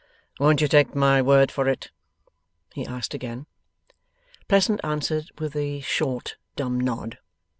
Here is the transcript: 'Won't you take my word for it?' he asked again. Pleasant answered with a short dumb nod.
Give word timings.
'Won't 0.39 0.61
you 0.61 0.67
take 0.67 0.95
my 0.95 1.21
word 1.21 1.51
for 1.51 1.67
it?' 1.67 1.91
he 2.73 2.87
asked 2.87 3.13
again. 3.13 3.45
Pleasant 4.47 4.81
answered 4.83 5.29
with 5.37 5.55
a 5.55 5.79
short 5.81 6.37
dumb 6.55 6.79
nod. 6.79 7.19